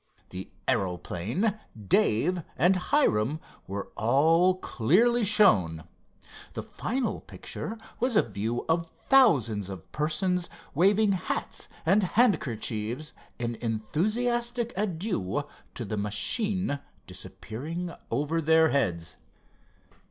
[0.29, 5.83] The aeroplane, Dave, and Hiram were all clearly shown.
[6.53, 13.53] The final picture was a view of thousands of persons waving hats and handkerchiefs in
[13.61, 15.43] enthusiastic adieu
[15.75, 19.17] to the machine disappearing over their heads.